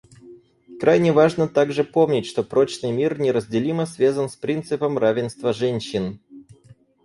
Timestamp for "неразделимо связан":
3.19-4.29